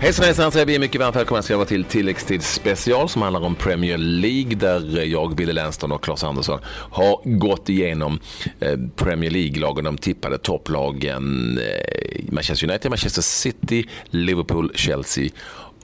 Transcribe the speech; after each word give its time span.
Hejsan 0.00 0.24
hejsan 0.24 0.52
säger 0.52 0.66
vi 0.66 0.78
mycket 0.78 1.00
varmt 1.00 1.16
välkomna 1.16 1.42
ska 1.42 1.56
vara 1.56 1.66
till 1.66 1.84
tilläggstid 1.84 2.42
special 2.42 3.08
som 3.08 3.22
handlar 3.22 3.40
om 3.40 3.54
Premier 3.54 3.98
League 3.98 4.54
där 4.54 5.04
jag, 5.04 5.36
Billy 5.36 5.52
Lennström 5.52 5.92
och 5.92 6.04
Claes 6.04 6.24
Andersson 6.24 6.60
har 6.90 7.20
gått 7.24 7.68
igenom 7.68 8.20
eh, 8.60 8.78
Premier 8.96 9.30
League-lagen, 9.30 9.84
de 9.84 9.98
tippade 9.98 10.38
topplagen 10.38 11.58
eh, 11.58 12.24
Manchester 12.32 12.68
United, 12.68 12.90
Manchester 12.90 13.22
City, 13.22 13.88
Liverpool, 14.10 14.72
Chelsea 14.74 15.28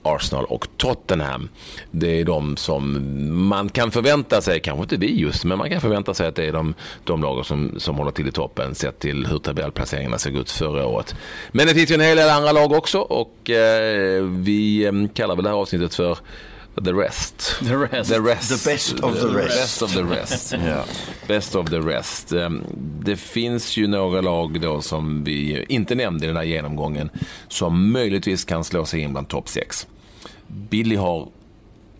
Arsenal 0.05 0.45
och 0.45 0.67
Tottenham. 0.77 1.49
Det 1.91 2.19
är 2.19 2.25
de 2.25 2.57
som 2.57 2.99
man 3.47 3.69
kan 3.69 3.91
förvänta 3.91 4.41
sig, 4.41 4.59
kanske 4.59 4.83
inte 4.83 4.97
vi 4.97 5.19
just, 5.19 5.45
men 5.45 5.57
man 5.57 5.69
kan 5.69 5.81
förvänta 5.81 6.13
sig 6.13 6.27
att 6.27 6.35
det 6.35 6.45
är 6.45 6.53
de, 6.53 6.73
de 7.03 7.21
lag 7.21 7.45
som, 7.45 7.75
som 7.77 7.95
håller 7.95 8.11
till 8.11 8.27
i 8.27 8.31
toppen 8.31 8.75
sett 8.75 8.99
till 8.99 9.27
hur 9.27 9.39
tabellplaceringarna 9.39 10.17
såg 10.17 10.35
ut 10.35 10.51
förra 10.51 10.85
året. 10.85 11.15
Men 11.51 11.67
det 11.67 11.73
finns 11.73 11.91
ju 11.91 11.95
en 11.95 12.01
hel 12.01 12.17
del 12.17 12.29
andra 12.29 12.51
lag 12.51 12.71
också 12.71 12.99
och 12.99 13.49
eh, 13.49 14.23
vi 14.23 14.85
eh, 14.85 14.91
kallar 15.13 15.35
väl 15.35 15.43
det 15.43 15.49
här 15.49 15.57
avsnittet 15.57 15.95
för 15.95 16.17
The 16.83 16.91
rest. 16.91 17.59
The 17.59 17.75
rest. 17.75 18.09
The, 18.09 18.19
rest. 18.19 18.49
The 18.49 18.69
best 18.69 18.99
of 18.99 19.21
the 19.21 19.27
rest. 19.27 19.57
Best 19.57 19.81
of 19.81 19.93
the 19.93 20.03
rest. 20.03 20.53
Best 21.27 21.55
of 21.55 21.69
the 21.69 21.79
rest. 21.79 22.31
Ehm, 22.31 22.63
det 22.99 23.15
finns 23.15 23.77
ju 23.77 23.87
några 23.87 24.21
lag 24.21 24.61
då 24.61 24.81
som 24.81 25.23
vi 25.23 25.65
inte 25.69 25.95
nämnde 25.95 26.25
i 26.25 26.27
den 26.27 26.37
här 26.37 26.43
genomgången 26.43 27.09
som 27.47 27.91
möjligtvis 27.91 28.45
kan 28.45 28.63
slå 28.63 28.85
sig 28.85 28.99
in 28.99 29.11
bland 29.11 29.27
topp 29.27 29.49
6. 29.49 29.87
Billy 30.47 30.95
har 30.95 31.27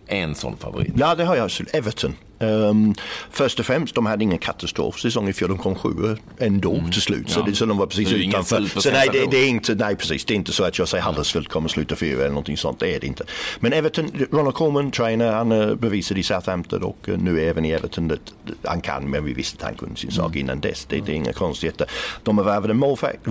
en 0.08 0.36
sån 0.36 0.58
favorit. 0.58 0.94
Ja, 0.98 1.16
det 1.16 1.26
har 1.26 1.36
jag. 1.36 1.52
Everton. 1.74 2.16
Um, 2.40 2.96
först 3.32 3.60
och 3.60 3.66
främst, 3.66 3.96
de 3.96 4.06
hade 4.06 4.24
ingen 4.24 4.38
katastrofsäsong 4.38 5.30
i 5.30 5.34
fjol. 5.34 5.50
De 5.50 5.58
kom 5.58 5.76
sju 5.76 6.18
ändå 6.38 6.74
mm. 6.74 6.92
till 6.92 7.02
slut. 7.02 7.30
Så, 7.30 7.40
ja. 7.40 7.46
det, 7.46 7.56
så 7.56 7.66
de 7.66 7.78
var 7.78 7.86
precis 7.86 8.10
det 8.10 8.16
utanför. 8.16 8.80
Så 8.80 8.92
nej, 8.92 9.10
det, 9.12 9.26
det, 9.32 9.38
är 9.38 9.48
inte, 9.48 9.76
nej, 9.76 9.96
precis. 9.96 10.26
Det 10.26 10.34
är 10.34 10.36
inte 10.36 10.52
så 10.52 10.64
att 10.64 10.80
jag 10.80 10.88
säger 10.88 11.04
Huddersfield 11.04 11.48
kommer 11.48 11.70
sluta 11.70 11.96
fyra 11.96 12.20
eller 12.20 12.30
någonting 12.30 12.58
sånt. 12.58 12.80
Det 12.80 12.96
är 12.96 13.00
det 13.00 13.08
inte. 13.08 13.24
Men 13.60 13.74
Everton, 13.74 14.12
Ronald 14.32 14.56
Koeman, 14.56 14.92
trainer, 14.92 15.32
han 15.32 15.52
uh, 15.52 15.76
bevisade 15.76 16.20
i 16.20 16.24
Southampton 16.24 16.84
och 16.84 17.10
uh, 17.10 17.18
nu 17.18 17.42
även 17.42 17.66
i 17.66 17.72
Everton. 17.72 18.08
Det, 18.08 18.20
han 18.64 18.82
kan, 18.82 19.10
men 19.10 19.26
vi 19.26 19.34
visste 19.34 19.58
att 19.58 19.64
han 19.64 19.76
kunde 19.76 19.96
sin 19.96 20.12
sak 20.12 20.26
mm. 20.26 20.40
innan 20.40 20.60
dess. 20.60 20.86
Det, 20.86 21.00
det 21.00 21.12
är 21.12 21.16
inga 21.16 21.34
konstigheter. 21.34 21.88
De 22.24 22.38
har 22.38 22.46
värvat 22.46 22.70
en 22.70 22.78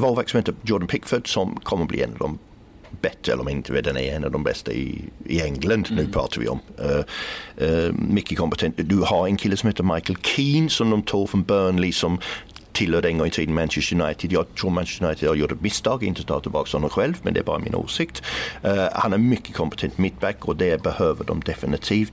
målvakt 0.01 0.31
som 0.31 0.39
heter 0.39 0.55
Jordan 0.63 0.89
Pickford 0.89 1.33
som 1.33 1.61
kommer 1.63 1.85
bli 1.85 2.03
en 2.03 2.13
av 2.13 2.19
de 2.19 2.39
bättre, 3.01 3.33
eller 3.33 3.43
om 3.43 3.49
inte 3.49 3.73
redan 3.73 3.97
är 3.97 4.17
en 4.17 4.25
av 4.25 4.31
de 4.31 4.45
bästa 4.45 4.73
i, 4.73 5.05
i 5.25 5.41
England. 5.41 5.87
Mm. 5.91 6.05
Nu 6.05 6.13
pratar 6.13 6.41
vi 6.41 6.49
om. 6.49 6.61
Uh, 6.81 7.69
uh, 7.69 7.93
mycket 7.93 8.39
kompetent. 8.39 8.75
Du 8.77 8.99
har 8.99 9.27
en 9.27 9.37
kille 9.37 9.57
som 9.57 9.67
heter 9.69 9.85
Michael 9.95 10.19
Keane 10.23 10.71
som 10.71 10.91
de 10.91 11.03
tog 11.03 11.31
från 11.31 11.43
Burnley 11.43 11.93
som 11.93 12.19
tillhörde 12.75 13.09
en 13.09 13.19
gång 13.19 13.27
i 13.27 13.31
tiden 13.31 13.55
Manchester 13.55 14.01
United. 14.01 14.33
Jag 14.33 14.55
tror 14.55 14.71
Manchester 14.71 15.07
United 15.07 15.29
har 15.29 15.37
gjort 15.37 15.53
ett 15.53 15.61
misstag, 15.61 16.05
inte 16.05 16.25
ta 16.25 16.41
tillbaka 16.41 16.77
honom 16.77 16.91
själv, 16.91 17.15
men 17.23 17.35
det 17.35 17.41
är 17.41 17.45
bara 17.45 17.59
min 17.59 17.75
åsikt. 17.75 18.23
Uh, 18.65 18.89
han 18.93 19.13
är 19.13 19.19
mycket 19.19 19.57
kompetent 19.57 19.99
mittback 19.99 20.49
och 20.49 20.57
det 20.57 20.83
behöver 20.83 21.25
de 21.25 21.41
definitivt. 21.41 22.13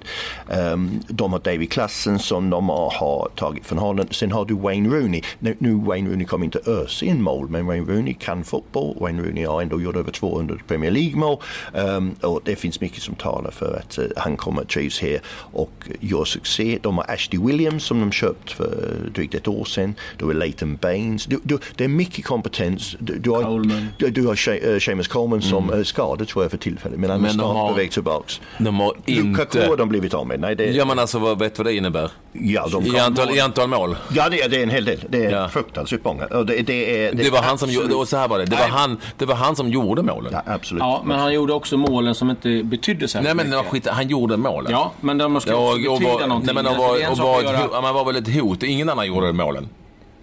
Um, 0.73 0.99
de 1.07 1.31
har 1.31 1.39
David 1.39 1.71
Klassen 1.71 2.19
som 2.19 2.49
de 2.49 2.69
har 2.69 3.29
tagit 3.35 3.65
från 3.65 3.77
Holland. 3.77 4.15
Sen 4.15 4.31
har 4.31 4.45
du 4.45 4.53
Wayne 4.53 4.89
Rooney. 4.89 5.21
Nu, 5.39 5.55
nu 5.59 5.73
Wayne 5.73 6.09
Rooney 6.09 6.25
kommer 6.25 6.45
inte 6.45 6.59
ösa 6.65 7.05
in 7.05 7.21
mål, 7.21 7.49
men 7.49 7.65
Wayne 7.65 7.93
Rooney 7.93 8.13
kan 8.13 8.43
fotboll. 8.43 8.97
Wayne 8.99 9.23
Rooney 9.23 9.45
har 9.45 9.61
ändå 9.61 9.81
gjort 9.81 9.95
över 9.95 10.11
200 10.11 10.55
Premier 10.67 10.91
League-mål 10.91 11.37
um, 11.73 12.15
och 12.21 12.41
det 12.45 12.55
finns 12.55 12.81
mycket 12.81 13.03
som 13.03 13.15
talar 13.15 13.51
för 13.51 13.79
att 13.79 13.99
uh, 13.99 14.05
han 14.17 14.37
kommer 14.37 14.61
att 14.61 14.69
trivas 14.69 14.99
här 14.99 15.21
och 15.53 15.89
gör 15.99 16.25
succé. 16.25 16.79
De 16.81 16.97
har 16.97 17.05
Ashley 17.11 17.41
Williams 17.45 17.83
som 17.83 17.99
de 17.99 18.11
köpt 18.11 18.51
för 18.51 19.09
drygt 19.13 19.33
ett 19.33 19.47
år 19.47 19.65
sedan. 19.65 19.95
Då 20.17 20.29
är 20.29 20.33
Leighton 20.52 20.75
Baines. 20.75 21.25
Du, 21.25 21.39
du, 21.44 21.59
det 21.75 21.83
är 21.83 21.88
mycket 21.88 22.25
kompetens. 22.25 22.95
Du, 22.99 23.19
du 23.19 23.30
har, 23.30 23.44
Coleman. 23.44 23.88
du, 23.97 24.09
du 24.09 24.27
har 24.27 24.35
She, 24.35 24.73
uh, 24.73 24.80
Seamus 24.80 25.07
Coleman 25.07 25.41
som 25.41 25.63
mm. 25.63 25.80
är 25.80 25.83
skadad 25.83 26.27
tror 26.27 26.44
jag 26.44 26.52
för 26.52 26.57
tillfället. 26.57 26.99
Men 26.99 27.09
han 27.09 27.25
är 27.25 27.29
snart 27.29 27.69
på 27.69 27.73
väg 27.73 27.91
tillbaks. 27.91 28.41
De 28.57 28.79
har 28.79 28.94
inte... 29.06 29.23
Lukaku 29.23 29.67
har 29.67 29.78
de 29.78 29.89
blivit 29.89 30.13
av 30.13 30.28
med. 30.28 30.39
Nej, 30.39 30.56
det, 30.56 30.66
ja 30.66 30.85
men 30.85 31.00
alltså 31.00 31.19
vad, 31.19 31.39
vet 31.39 31.56
du 31.56 31.63
vad 31.63 31.73
det 31.73 31.78
innebär? 31.78 32.12
Ja, 32.34 32.67
de 32.72 32.85
I, 32.85 33.00
antal, 33.00 33.38
I 33.38 33.39
antal 33.39 33.69
mål? 33.69 33.95
Ja 34.13 34.29
det 34.29 34.41
är, 34.41 34.50
det 34.50 34.57
är 34.57 34.63
en 34.63 34.69
hel 34.69 34.85
del. 34.85 35.00
Det 35.09 35.25
är 35.25 35.31
ja. 35.31 35.50
fruktansvärt 35.50 36.03
många. 36.03 36.25
Och 36.25 36.45
det, 36.45 36.62
det, 36.62 37.06
är, 37.06 37.13
det, 37.13 37.23
det 37.23 37.29
var 37.29 37.41
han 37.41 37.57
som 37.57 37.69
gjorde, 37.69 37.95
och 37.95 38.07
så 38.07 38.18
här 38.18 38.28
var 38.28 38.39
det. 38.39 38.45
Det 38.45 38.56
var, 38.56 38.68
han, 38.68 38.97
det 39.18 39.25
var 39.25 39.35
han 39.35 39.56
som 39.56 39.69
gjorde 39.69 40.03
målen. 40.03 40.33
Ja, 40.33 40.53
absolut. 40.53 40.81
Ja, 40.81 41.01
men 41.06 41.19
han 41.19 41.33
gjorde 41.33 41.53
också 41.53 41.78
målen 41.78 42.16
som 42.16 42.29
inte 42.29 42.63
betydde 42.63 43.07
så 43.07 43.22
Nej 43.22 43.35
men 43.35 43.50
mycket. 43.50 43.66
skit, 43.66 43.88
han 43.88 44.07
gjorde 44.07 44.38
målen. 44.38 44.72
Ja, 44.72 44.91
men 45.01 45.18
de 45.18 45.41
ska 45.41 45.56
också 45.56 45.91
och, 45.91 46.00
betyda 46.00 46.13
och, 46.13 46.29
någonting. 46.29 46.56
Nej, 46.56 46.63
men 46.63 46.73
och 46.73 46.78
var, 46.78 47.12
och 47.12 47.18
var, 47.18 47.81
man 47.81 47.94
var 47.94 48.06
väl 48.06 48.16
ett 48.16 48.41
hot. 48.41 48.63
Ingen 48.63 48.89
annan 48.89 49.07
gjorde 49.07 49.33
målen. 49.33 49.69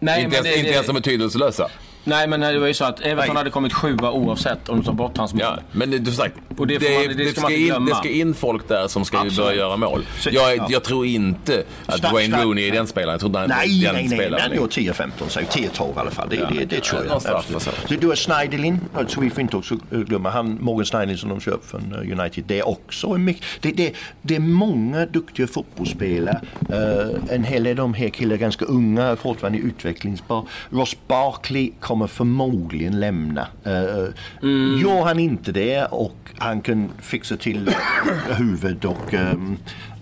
Nej, 0.01 0.23
inte 0.25 0.37
ens, 0.37 0.49
det, 0.49 0.59
inte 0.59 0.71
ens 0.71 0.87
som 0.87 0.95
betydelselösa. 0.95 1.71
Nej, 2.05 2.29
men 2.29 2.41
det 2.41 2.59
var 2.59 2.67
ju 2.67 2.75
så 2.75 2.85
att 2.85 3.01
Everton 3.01 3.27
Nej. 3.27 3.37
hade 3.37 3.51
kommit 3.51 3.73
sjua 3.73 4.11
oavsett 4.11 4.69
om 4.69 4.77
de 4.77 4.85
tar 4.85 4.93
bort 4.93 5.17
hans 5.17 5.35
mål. 5.35 5.43
Ja, 5.43 5.59
men 5.73 5.91
du 6.05 6.13
sagt, 6.13 6.35
och 6.57 6.67
det, 6.67 6.79
det, 6.79 7.09
man, 7.09 7.17
det, 7.17 7.25
det, 7.25 7.41
ska 7.41 7.51
in, 7.55 7.87
det 7.87 7.95
ska 7.95 8.09
in 8.09 8.35
folk 8.35 8.69
där 8.69 8.89
som 8.89 9.05
ska 9.05 9.25
börja 9.37 9.55
göra 9.55 9.77
mål. 9.77 10.07
Så, 10.19 10.31
jag, 10.33 10.57
ja. 10.57 10.67
jag 10.71 10.85
tror 10.85 11.07
inte 11.07 11.65
att 11.87 11.99
Stark, 11.99 12.13
Wayne 12.13 12.29
stark. 12.29 12.45
Rooney 12.45 12.69
är 12.69 12.73
den 12.73 12.87
spelaren. 12.87 13.13
Jag 13.13 13.21
tror 13.21 13.43
inte 13.45 13.57
Nej, 13.57 13.83
den 13.85 13.95
nej, 13.95 14.09
nej. 14.09 14.19
spelaren. 14.19 14.43
Han 14.49 14.57
gjorde 14.57 14.71
10-15, 14.73 15.11
så 15.29 15.41
10-12 15.41 15.97
i 15.97 15.99
alla 15.99 16.11
fall. 16.11 16.29
Det, 16.29 16.37
Ja. 16.37 16.49
det, 16.59 16.65
det 16.65 16.81
tror 16.81 17.05
Ja, 17.09 17.21
jag. 17.25 17.37
absolut. 17.37 18.01
Du, 18.01 18.09
har 18.09 18.17
Schneiderlin, 18.17 18.81
så 19.07 19.21
vi 19.21 19.31
får 19.31 19.41
inte 19.41 19.57
också 19.57 19.77
glömma. 19.91 20.31
Han, 20.31 20.59
Morgan 20.61 20.85
Schneiderlin 20.85 21.19
som 21.19 21.29
de 21.29 21.41
köpt 21.41 21.71
från 21.71 21.93
eh, 21.93 22.21
United. 22.21 22.45
Det 22.47 22.59
är 22.59 22.69
också 22.69 23.07
en 23.07 23.25
mycket... 23.25 23.45
Det, 23.61 23.73
det, 23.73 23.93
det 24.23 24.37
är 24.37 24.41
många 24.41 25.07
duktiga 25.07 25.47
fotbollsspelare. 25.47 26.41
Uh, 26.73 27.35
en 27.35 27.45
hel 27.45 27.65
del 27.65 27.71
av 27.71 27.77
de 27.77 27.95
här 27.95 28.09
killarna 28.09 28.35
är 28.35 28.39
ganska 28.39 28.65
unga, 28.65 29.17
fortfarande 29.17 29.59
utvecklingsbara. 29.59 30.45
Ross 30.71 30.97
Barkley 31.09 31.71
kommer 31.99 32.07
förmodligen 32.07 33.01
lämna. 33.01 33.47
Uh, 33.67 34.09
Mm. 34.43 34.79
Gör 34.79 35.05
han 35.05 35.19
inte 35.19 35.53
det 35.53 35.85
och 35.85 36.17
han 36.39 36.61
kan 36.61 36.89
fixa 37.03 37.37
till 37.37 37.71
huvudet 38.29 38.85
och 38.85 39.15
um, 39.15 39.57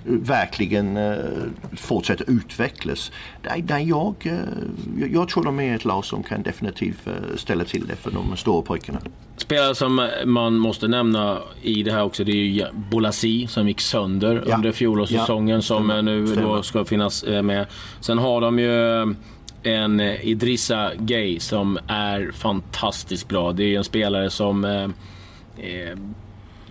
verkligen 0.05 0.97
uh, 0.97 1.17
fortsätta 1.77 2.25
utvecklas. 2.25 3.13
Nej, 3.43 3.65
nej, 3.69 3.89
jag, 3.89 4.15
uh, 4.27 5.13
jag, 5.13 5.29
tror 5.29 5.45
de 5.45 5.61
är 5.61 5.75
ett 5.75 5.85
lag 5.85 6.05
som 6.05 6.23
kan 6.23 6.43
definitivt 6.43 7.07
uh, 7.07 7.37
ställa 7.37 7.65
till 7.65 7.87
det 7.87 7.97
för 7.97 8.11
de 8.11 8.37
stora 8.37 8.63
pojkarna. 8.63 8.99
Spelare 9.37 9.75
som 9.75 10.09
man 10.25 10.59
måste 10.59 10.89
nämna 10.89 11.39
i 11.63 11.83
det 11.83 11.93
här 11.93 12.03
också, 12.03 12.25
det 12.25 12.33
är 12.33 12.35
ju 12.47 12.65
Bolasi 12.91 13.47
som 13.47 13.69
gick 13.69 13.81
sönder 13.81 14.45
Ja. 14.47 14.57
under 14.57 14.73
fjolårssäsongen 14.73 15.57
Ja, 15.57 15.63
som 15.63 15.77
stämmer, 15.85 16.03
nu 16.03 16.21
då 16.27 16.33
stämmer. 16.33 16.63
ska 16.63 16.85
finnas 16.85 17.23
eh, 17.23 17.43
med. 17.43 17.67
Sen 18.01 18.19
har 18.19 18.41
de 18.41 18.59
ju 18.59 19.15
en 19.63 20.01
eh, 20.01 20.27
Idrissa 20.27 20.93
Gay 20.99 21.41
som 21.41 21.79
är 21.89 22.31
fantastiskt 22.33 23.29
bra. 23.29 23.53
Det 23.53 23.65
är 23.65 23.79
en 23.79 23.85
spelare 23.85 24.31
som 24.31 24.65
eh, 24.65 24.89
eh 25.59 25.97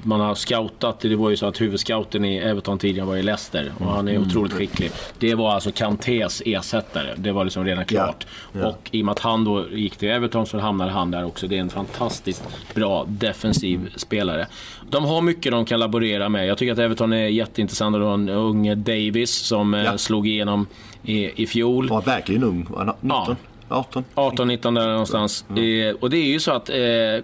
man 0.05 0.19
har 0.19 0.35
scoutat. 0.35 0.99
Det 0.99 1.15
var 1.15 1.29
ju 1.29 1.37
så 1.37 1.45
att 1.45 1.61
huvudscouten 1.61 2.25
i 2.25 2.37
Everton 2.37 2.77
tidigare 2.79 3.07
var 3.07 3.15
i 3.17 3.23
Leicester 3.23 3.71
och 3.79 3.85
han 3.85 4.07
är 4.07 4.17
otroligt 4.17 4.53
skicklig. 4.53 4.91
Det 5.19 5.35
var 5.35 5.51
alltså 5.53 5.71
Kantés 5.71 6.41
ersättare. 6.45 7.13
Det 7.17 7.31
var 7.31 7.43
liksom 7.43 7.65
redan 7.65 7.85
klart. 7.85 8.27
Ja. 8.53 8.67
Och 8.67 8.89
i 8.91 9.01
och 9.01 9.05
med 9.05 9.11
att 9.11 9.19
han 9.19 9.43
då 9.43 9.65
gick 9.71 9.97
till 9.97 10.09
Everton 10.09 10.45
så 10.45 10.59
hamnade 10.59 10.91
han 10.91 11.11
där 11.11 11.25
också. 11.25 11.47
Det 11.47 11.55
är 11.57 11.61
en 11.61 11.69
fantastiskt 11.69 12.43
bra 12.73 13.05
defensiv 13.07 13.89
spelare. 13.95 14.47
De 14.89 15.05
har 15.05 15.21
mycket 15.21 15.51
de 15.51 15.65
kan 15.65 15.79
laborera 15.79 16.29
med. 16.29 16.47
Jag 16.47 16.57
tycker 16.57 16.73
att 16.73 16.79
Everton 16.79 17.13
är 17.13 17.27
jätteintressant. 17.27 17.93
De 17.93 18.01
har 18.03 18.13
en 18.13 18.29
unge 18.29 18.75
Davis 18.75 19.31
som 19.31 19.73
eh, 19.73 19.83
Ja. 19.83 19.97
slog 19.97 20.27
igenom 20.27 20.67
i, 21.03 21.43
i 21.43 21.47
fjol. 21.47 21.89
Var 21.89 22.01
verkligen 22.01 22.43
ung. 22.43 22.67
Var 22.69 22.95
han 23.07 23.35
19? 23.69 23.77
18? 23.77 24.05
18-19 24.15 24.75
där 24.75 24.87
någonstans. 24.87 25.45
Eh, 25.49 25.95
och 25.99 26.09
det 26.09 26.17
är 26.17 26.27
ju 26.31 26.39
så 26.39 26.51
att 26.51 26.69
eh, 26.69 26.75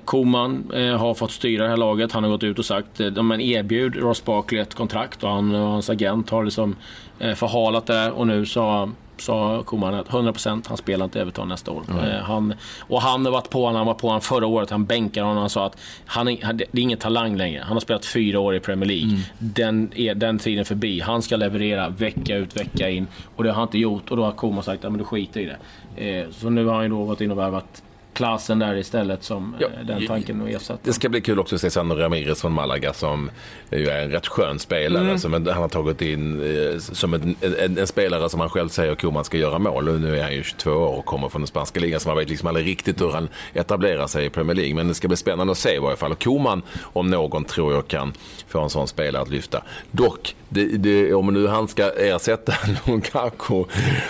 Koman 0.05 0.71
eh, 0.73 0.97
har 0.97 1.13
fått 1.13 1.31
styra 1.31 1.63
det 1.63 1.69
här 1.69 1.77
laget. 1.77 2.11
Han 2.11 2.23
har 2.23 2.31
gått 2.31 2.43
ut 2.43 2.59
och 2.59 2.65
sagt 2.65 2.99
eh, 2.99 3.07
erbjud 3.39 3.95
Ross 3.95 4.25
Barkley 4.25 4.61
ett 4.61 4.73
kontrakt 4.73 5.23
och 5.23 5.29
han 5.29 5.55
och 5.55 5.67
hans 5.67 5.89
agent 5.89 6.29
har 6.29 6.43
liksom 6.43 6.75
eh, 7.19 7.33
förhalat 7.33 7.85
det 7.85 7.93
där 7.93 8.11
och 8.11 8.27
nu 8.27 8.45
så 8.45 8.91
sa 9.17 9.63
Koman 9.65 9.93
att 9.93 10.07
100% 10.09 10.63
han 10.67 10.77
spelar 10.77 11.05
inte 11.05 11.21
Everton 11.21 11.47
nästa 11.49 11.71
år. 11.71 11.83
Eh, 11.89 12.23
han, 12.23 12.53
och 12.79 13.01
han 13.01 13.25
har 13.25 13.31
varit 13.31 13.49
på 13.49 13.59
honom, 13.65 13.75
han 13.75 13.85
var 13.87 13.93
på 13.93 14.07
honom 14.07 14.21
förra 14.21 14.47
året, 14.47 14.69
han 14.69 14.85
bänkade 14.85 15.25
honom. 15.25 15.37
Han 15.41 15.49
sa 15.49 15.65
att 15.65 15.77
han, 16.05 16.27
är- 16.27 16.53
det 16.53 16.63
är 16.63 16.79
ingen 16.79 16.97
talang 16.97 17.37
längre. 17.37 17.61
Han 17.63 17.73
har 17.73 17.79
spelat 17.79 18.05
fyra 18.05 18.39
år 18.39 18.55
i 18.55 18.59
Premier 18.59 18.87
League. 18.89 19.19
Den, 19.39 19.91
är, 19.95 20.15
den 20.15 20.39
tiden 20.39 20.65
förbi. 20.65 20.99
Han 20.99 21.21
ska 21.21 21.35
leverera 21.35 21.89
vecka 21.89 22.35
ut, 22.37 22.57
vecka 22.57 22.89
in. 22.89 23.07
Och 23.35 23.43
det 23.43 23.49
har 23.49 23.55
han 23.55 23.63
inte 23.67 23.77
gjort. 23.77 24.11
Och 24.11 24.17
då 24.17 24.23
har 24.23 24.31
Koman 24.31 24.63
sagt 24.63 24.85
att 24.85 24.97
du 24.97 25.03
skiter 25.03 25.39
i 25.39 25.45
det. 25.45 25.57
Eh, 25.95 26.29
så 26.31 26.49
nu 26.49 26.65
har 26.65 26.73
han 26.73 26.83
ju 26.83 26.89
då 26.89 27.05
gått 27.05 27.21
in 27.21 27.31
och 27.31 27.37
värvat 27.37 27.83
klassen 28.13 28.59
där 28.59 28.75
istället 28.75 29.23
som 29.23 29.55
Ja, 29.59 29.67
eh, 29.67 29.85
den 29.85 30.07
tanken 30.07 30.41
att 30.41 30.49
ersätta. 30.49 30.79
Det 30.83 30.93
ska 30.93 31.09
bli 31.09 31.21
kul 31.21 31.39
också 31.39 31.55
att 31.55 31.61
se 31.61 31.69
Sandro 31.69 31.95
Ramirez 31.95 32.41
från 32.41 32.51
Malaga 32.51 32.93
som 32.93 33.31
ju 33.71 33.89
är 33.89 34.03
en 34.03 34.11
rätt 34.11 34.27
skön 34.27 34.59
spelare. 34.59 35.03
Mm. 35.03 35.19
Som 35.19 35.33
han 35.33 35.47
har 35.47 35.69
tagit 35.69 36.01
in 36.01 36.41
eh, 36.41 36.79
som 36.79 37.13
en, 37.13 37.35
en, 37.41 37.77
en 37.77 37.87
spelare 37.87 38.29
som 38.29 38.39
han 38.39 38.49
själv 38.49 38.69
säger 38.69 38.95
Koman 38.95 39.23
ska 39.23 39.37
göra 39.37 39.59
mål. 39.59 39.89
Och 39.89 40.01
nu 40.01 40.19
är 40.19 40.23
han 40.23 40.33
ju 40.33 40.43
22 40.43 40.71
år 40.71 40.97
och 40.97 41.05
kommer 41.05 41.29
från 41.29 41.41
den 41.41 41.47
spanska 41.47 41.79
ligan 41.79 41.99
så 41.99 42.09
man 42.09 42.17
vet 42.17 42.29
liksom 42.29 42.47
aldrig 42.47 42.67
riktigt 42.67 43.01
hur 43.01 43.11
han 43.11 43.29
etablerar 43.53 44.07
sig 44.07 44.25
i 44.25 44.29
Premier 44.29 44.55
League. 44.55 44.75
Men 44.75 44.87
det 44.87 44.93
ska 44.93 45.07
bli 45.07 45.17
spännande 45.17 45.51
att 45.51 45.57
se 45.57 45.75
i 45.75 45.79
varje 45.79 45.97
fall. 45.97 46.11
Och 46.11 46.23
Koman 46.23 46.61
om 46.81 47.07
någon 47.07 47.43
tror 47.43 47.73
jag 47.73 47.87
kan 47.87 48.13
få 48.47 48.61
en 48.61 48.69
sån 48.69 48.87
spelare 48.87 49.21
att 49.21 49.29
lyfta. 49.29 49.63
Dock, 49.91 50.35
det, 50.49 50.65
det, 50.65 51.13
om 51.13 51.33
nu 51.33 51.47
han 51.47 51.67
ska 51.67 51.89
ersätta 51.89 52.53
Lukaku 52.87 53.63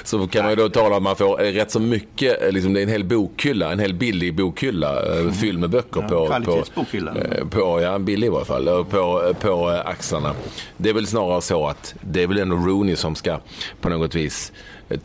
så 0.03 0.27
kan 0.27 0.43
man 0.43 0.51
ju 0.51 0.55
då 0.55 0.69
tala 0.69 0.87
om 0.87 0.93
att 0.93 1.03
man 1.03 1.15
får 1.15 1.37
rätt 1.37 1.71
så 1.71 1.79
mycket, 1.79 2.43
eh, 2.43 2.51
liksom, 2.51 2.73
det 2.73 2.79
är 2.79 2.83
en 2.83 2.89
hel 2.89 3.03
bokhylla, 3.03 3.71
en 3.71 3.79
hel 3.79 3.90
hel 3.91 3.99
billig 3.99 4.35
bokhylla 4.35 5.01
Mm. 5.01 5.33
fylld 5.33 5.59
med 5.59 5.69
böcker 5.69 6.01
på, 6.01 6.07
på, 6.07 6.25
kvalitetsbokhylla. 6.27 7.11
eh, 7.15 7.47
på, 7.47 7.81
ja 7.81 7.99
billig 7.99 8.27
i 8.27 8.29
varje 8.29 8.45
fall, 8.45 8.67
eh, 8.67 8.83
på, 8.83 9.33
på 9.41 9.67
axlarna. 9.85 10.33
Det 10.77 10.89
är 10.89 10.93
väl 10.93 11.07
snarare 11.07 11.41
så 11.41 11.67
att 11.67 11.95
det 12.01 12.23
är 12.23 12.27
väl 12.27 12.37
ändå 12.37 12.55
Rooney 12.55 12.95
som 12.95 13.15
ska 13.15 13.39
på 13.81 13.89
något 13.89 14.15
vis 14.15 14.51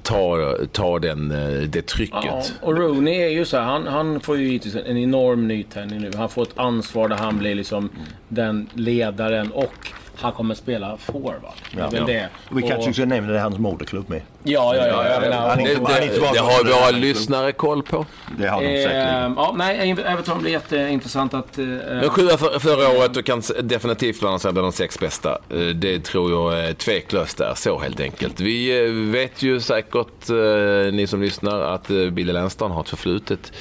ta, 0.03 0.55
ta 0.73 0.99
den, 0.99 1.29
det 1.71 1.87
trycket. 1.87 2.25
Ja, 2.25 2.43
och 2.63 2.77
Rooney 2.79 3.15
är 3.15 3.29
ju 3.29 3.45
så 3.45 3.57
här, 3.57 3.65
han, 3.65 3.87
han 3.87 4.21
får 4.21 4.37
ju 4.37 4.45
givetvis 4.45 4.75
en 4.87 4.97
enorm 4.97 5.49
nytändning 5.49 6.01
nu. 6.01 6.11
Han 6.17 6.29
får 6.29 6.43
ett 6.43 6.59
ansvar 6.59 7.09
där 7.09 7.17
han 7.17 7.39
blir 7.39 7.55
liksom 7.55 7.89
den 8.29 8.69
ledaren 8.75 9.51
och 9.53 9.89
han 10.21 10.33
kommer 10.33 10.55
spela 10.55 10.97
forward. 10.97 11.35
Det 11.75 11.81
är 11.81 11.91
väl 11.91 12.07
det. 12.07 12.29
Vi 12.51 12.63
kanske 12.63 12.93
ska 12.93 13.05
nämna 13.05 13.33
det 13.33 13.39
är 13.39 13.43
hans 13.43 13.59
moderklubb 13.59 14.09
med. 14.11 14.23
Ja, 14.43 14.77
ja, 14.77 14.87
ja. 14.87 15.03
Är 15.05 15.21
Det, 15.21 15.29
är 15.29 16.41
har 16.43 16.65
våra 16.81 16.91
lyssnare 16.91 17.53
koll 17.53 17.83
på. 17.83 18.07
Det 18.39 18.47
har 18.49 18.61
de 18.63 18.67
Eh, 18.67 18.83
säkerligen. 18.83 19.35
ja, 19.37 19.55
nej, 19.57 19.91
Everton 19.91 20.41
blir 20.43 20.53
jätteintressant 20.53 21.35
att... 21.35 21.59
Eh, 21.59 21.65
Men 21.65 22.11
sjua 22.11 22.37
för, 22.37 22.59
förra 22.59 22.99
året 22.99 23.17
och 23.17 23.25
kan 23.25 23.43
definitivt 23.63 24.21
blanda 24.21 24.39
sig 24.39 24.53
bland 24.53 24.67
de 24.67 24.73
sex 24.73 24.99
bästa. 25.01 25.39
Eh, 25.51 25.59
Det 25.59 25.99
tror 26.05 26.31
jag 26.31 26.69
eh, 26.69 26.75
tveklöst 26.75 27.41
är 27.41 27.55
så 27.55 27.79
helt 27.79 28.01
enkelt. 28.01 28.41
Vi 28.41 28.85
eh, 28.87 28.93
vet 28.93 29.43
ju 29.43 29.61
säkert, 29.61 30.31
eh, 30.31 30.93
ni 30.93 31.07
som 31.07 31.23
lyssnar, 31.23 31.61
att 31.61 31.91
eh, 31.91 31.97
Billy 32.11 32.33
Lanston 32.33 32.71
har 32.71 32.81
ett 32.81 32.89
förflutet 32.89 33.53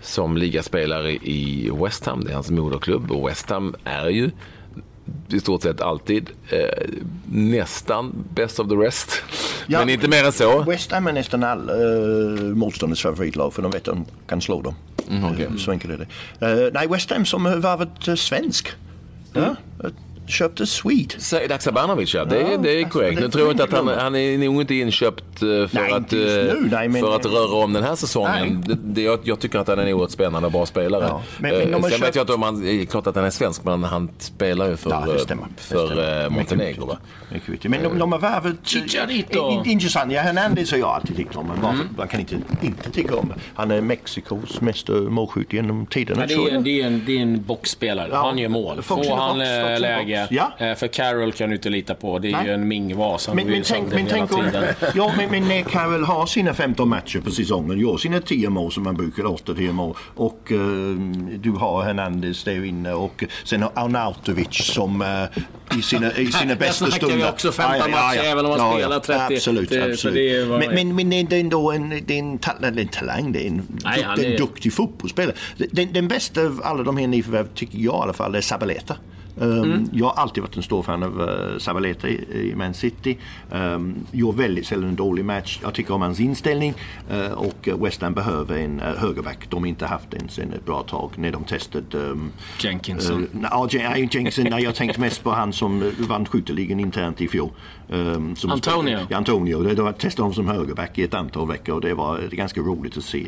som 0.00 0.36
ligaspelare 0.36 1.12
i 1.12 1.70
West 1.82 2.06
Ham. 2.06 2.24
Det 2.24 2.30
är 2.30 2.34
hans 2.34 2.50
moderklubb 2.50 3.12
och 3.12 3.28
West 3.28 3.50
Ham 3.50 3.74
är 3.84 4.08
ju 4.08 4.30
i 5.28 5.40
stort 5.40 5.62
sett 5.62 5.80
alltid 5.80 6.30
eh, 6.48 6.58
nästan 7.32 8.24
best 8.34 8.60
of 8.60 8.68
the 8.68 8.74
rest. 8.74 9.22
Ja. 9.66 9.78
Men 9.78 9.88
inte 9.88 10.08
mer 10.08 10.24
än 10.24 10.32
så. 10.32 10.62
West 10.62 10.92
Ham 10.92 11.06
är 11.06 11.12
nästan 11.12 11.44
alla 11.44 11.72
uh, 11.74 12.40
motståndets 12.54 13.02
favoritlag 13.02 13.54
för 13.54 13.62
de 13.62 13.70
vet 13.70 13.88
att 13.88 13.94
de 13.94 14.04
kan 14.26 14.40
slå 14.40 14.62
dem. 14.62 14.74
Mm, 15.10 15.24
Eh, 15.24 15.56
Så 15.56 15.70
enkelt 15.70 15.92
är 15.94 16.06
det. 16.40 16.46
Eh, 16.66 16.70
nej, 16.74 16.88
West 16.88 17.10
Ham 17.10 17.24
som 17.26 17.60
varvet 17.60 18.08
uh, 18.08 18.14
svensk. 18.14 18.68
Mm. 19.34 19.48
Ja, 19.78 19.86
eh, 19.86 19.90
köpte 20.26 20.66
Swede. 20.66 21.14
Said 21.20 21.52
Haksabanovic, 21.52 22.14
ja. 22.14 22.24
Det, 22.24 22.36
är- 22.36 22.50
Ja, 22.50 22.56
det 22.56 22.70
är 22.72 22.84
alltså, 22.84 22.98
korrekt. 22.98 23.16
det 23.16 23.22
Nu 23.22 23.30
tror 23.30 23.44
jag 23.44 23.52
inte 23.52 23.64
att 23.64 23.72
han, 23.72 23.88
han 23.88 24.14
är 24.16 24.38
nog 24.38 24.60
inte 24.60 24.74
inköpt 24.74 25.42
eh, 25.42 25.48
för, 25.48 25.68
Nej, 25.72 25.92
att, 25.92 26.12
eh, 26.12 26.18
nu, 26.18 26.68
nej, 26.72 26.88
men- 26.88 27.02
för 27.02 27.16
att 27.16 27.26
röra 27.26 27.54
om 27.64 27.72
den 27.72 27.82
här 27.84 27.94
säsongen. 27.94 28.62
Nej. 28.66 28.76
Det, 28.76 28.78
det, 28.94 29.02
jag, 29.02 29.18
jag 29.22 29.40
tycker 29.40 29.58
att 29.58 29.68
han 29.68 29.78
är 29.78 29.82
en 29.86 29.92
oerhört 29.94 30.10
spännande 30.10 30.46
och 30.46 30.52
bra 30.52 30.66
spelare. 30.66 31.04
Ja, 31.08 31.22
men- 31.38 31.58
men 31.58 31.74
Eh, 31.74 31.80
Sen 31.80 31.90
köpt- 31.90 32.02
vet 32.02 32.14
jag 32.16 32.22
inte 32.22 32.32
om 32.32 32.42
han, 32.42 32.60
det 32.62 32.70
är 32.72 32.84
klart 32.84 33.06
att 33.06 33.16
han 33.16 33.24
är 33.24 33.30
svensk, 33.30 33.64
men 33.64 33.84
han 33.84 34.10
spelar 34.18 34.68
ju 34.68 34.76
för, 34.76 34.90
Ja, 34.90 35.04
det 35.12 35.18
stämmer. 35.18 35.46
Det 35.56 35.62
för 35.62 35.86
stämmer. 35.86 36.28
Montenegro. 36.30 36.86
Va? 36.86 36.98
Men 37.62 37.82
de, 37.82 37.98
de 37.98 38.12
har 38.12 38.18
värvat... 38.18 38.54
Chicharito. 38.64 39.50
In- 39.50 39.70
Intressant. 39.70 40.12
Ja, 40.12 40.20
Hernandez 40.20 40.70
har 40.70 40.78
jag 40.78 40.88
alltid 40.88 41.16
tyckt 41.16 41.36
om. 41.36 41.50
Mm. 41.50 41.76
man 41.98 42.08
kan 42.08 42.20
inte 42.20 42.36
inte 42.62 42.90
tycka 42.90 43.16
om. 43.16 43.32
Han 43.54 43.70
är 43.70 43.80
Mexikos 43.80 44.60
mesta 44.60 44.92
målskytt 44.92 45.52
genom 45.52 45.86
tiderna. 45.86 46.20
Ja, 46.28 46.36
det, 46.46 46.50
är, 46.54 46.60
det, 46.60 46.80
är 46.82 46.86
en, 46.86 47.02
det 47.06 47.12
är 47.18 47.22
en 47.22 47.42
boxspelare. 47.44 48.08
Ja. 48.12 48.16
Han 48.26 48.38
gör 48.38 48.48
mål. 48.48 48.82
Får 48.82 49.16
han 49.16 49.38
box, 49.38 49.48
läge. 50.12 50.26
Ja. 50.30 50.52
Eh, 50.66 50.74
För 50.74 50.86
Carroll 50.88 51.32
kan 51.32 51.48
du 51.50 51.56
inte 51.56 51.68
lita 51.70 51.94
på. 51.94 52.18
Det 52.18 52.28
är 52.28 52.32
Nej. 52.32 52.46
ju 52.46 52.52
en 52.52 52.68
mingvas. 52.68 53.26
Han 53.26 53.36
Men, 53.36 53.46
men, 53.50 53.62
tänk, 53.64 53.92
men, 53.92 54.06
tänk 54.10 54.32
om, 54.32 54.44
ja, 54.94 55.12
men, 55.16 55.30
men 55.30 55.48
när 55.48 55.62
Carroll 55.62 56.04
har 56.04 56.26
sina 56.26 56.54
15 56.54 56.88
matcher 56.88 57.20
på 57.20 57.30
säsongen, 57.30 57.78
gör 57.80 57.96
sina 57.96 58.20
10 58.20 58.48
mål 58.50 58.72
som 58.72 58.82
man 58.82 58.94
brukar, 58.96 59.22
8-10 59.22 59.72
mål 59.72 59.96
och 60.16 60.52
eh, 60.52 60.58
du 61.38 61.50
har 61.50 61.82
Hernandez 61.82 62.44
där 62.44 62.64
inne 62.64 62.92
och 62.92 63.24
sen 63.44 63.62
har 63.62 63.72
Arnautovic 63.74 64.48
som 64.52 65.02
eh, 65.02 65.78
i 65.78 65.82
sina, 65.82 66.12
i 66.12 66.26
sina 66.32 66.54
bästa 66.54 66.86
snackar 66.86 66.96
stunder. 67.06 67.16
vi 67.16 67.24
också 67.32 67.52
15 67.52 67.90
matcher, 67.90 68.20
även 68.24 68.46
om 68.46 68.60
han 68.60 68.72
spelar 68.78 69.00
30. 69.00 69.34
Absolut, 69.34 69.70
Det- 69.70 69.92
absolut. 69.92 70.14
det 70.14 70.44
var- 70.44 70.58
men, 70.58 70.74
men, 70.74 70.96
men 71.08 71.28
det 71.28 71.36
är 71.36 71.40
ändå 71.40 71.72
en, 71.72 71.88
det 72.06 72.14
är 72.14 72.18
en, 72.18 72.38
en 72.78 72.88
talang, 72.88 73.32
det 73.32 73.44
är 73.44 73.48
en, 73.48 73.62
Nej, 73.84 74.06
det 74.16 74.26
är 74.26 74.30
en 74.30 74.36
duktig 74.36 74.72
fotbollsspelare. 74.72 75.34
Den, 75.70 75.92
den 75.92 76.08
bästa 76.08 76.40
av 76.40 76.60
alla 76.64 76.82
de 76.82 76.96
här 76.96 77.06
nyförvärv 77.06 77.46
tycker 77.54 77.78
jag 77.78 77.94
i 77.94 78.02
alla 78.02 78.12
fall 78.12 78.34
är 78.34 78.40
Sabaleta. 78.40 78.96
Um, 79.36 79.62
Mm. 79.62 79.88
Jag 79.92 80.06
har 80.06 80.22
alltid 80.22 80.42
varit 80.42 80.56
en 80.56 80.62
stor 80.62 80.82
fan 80.82 81.02
av 81.02 81.58
Zabaleta 81.58 82.08
i, 82.08 82.14
i 82.50 82.54
Man 82.56 82.74
City. 82.74 83.18
Um, 83.50 83.94
gör 84.12 84.32
väldigt 84.32 84.66
sällan 84.66 84.88
en 84.88 84.96
dålig 84.96 85.24
match. 85.24 85.60
Jag 85.62 85.74
tycker 85.74 85.94
om 85.94 86.02
hans 86.02 86.20
inställning 86.20 86.74
uh, 87.12 87.32
och 87.32 87.68
uh, 87.68 87.84
West 87.84 88.02
Ham 88.02 88.14
behöver 88.14 88.58
en 88.58 88.80
högerback. 88.80 89.50
De 89.50 89.62
har 89.62 89.66
inte 89.68 89.86
haft 89.86 90.14
en 90.14 90.28
sen 90.28 90.52
ett 90.52 90.66
bra 90.66 90.82
tag 90.82 91.10
när 91.16 91.32
de 91.32 91.44
testade 91.44 91.98
um, 91.98 92.32
Jenkinson. 92.60 93.26
Jen- 93.70 93.90
nej, 93.90 94.08
Jenkinson. 94.12 94.46
nej, 94.50 94.62
jag 94.62 94.74
tänkte 94.74 95.00
mest 95.00 95.24
på 95.24 95.30
han 95.30 95.52
som 95.52 95.92
vann 95.98 96.26
skytteligan 96.26 96.80
internt 96.80 97.20
i 97.20 97.28
fjol. 97.28 97.50
Som 98.36 98.50
Antonio. 98.50 98.98
Ja, 99.08 99.16
Antonio. 99.16 99.62
Det, 99.62 99.74
de 99.74 99.92
testade 99.92 100.22
honom 100.22 100.34
som 100.34 100.48
högerback 100.48 100.98
i 100.98 101.02
ett 101.02 101.14
antal 101.14 101.48
veckor 101.48 101.74
och 101.74 101.80
det 101.80 101.94
var 101.94 102.20
ganska 102.30 102.60
roligt 102.60 102.96
att 102.96 103.04
se. 103.04 103.26